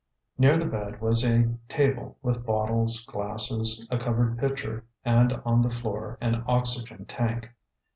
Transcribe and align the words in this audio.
Near 0.39 0.57
the 0.57 0.65
bed 0.65 0.99
was 0.99 1.23
a 1.23 1.47
table 1.69 2.17
with 2.23 2.43
bottles, 2.43 3.05
glasses, 3.05 3.87
a 3.91 3.99
covered 3.99 4.39
pitcher, 4.39 4.83
and 5.05 5.33
on 5.45 5.61
the 5.61 5.69
floor 5.69 6.17
an 6.19 6.43
oxygen 6.47 7.05
tank. 7.05 7.53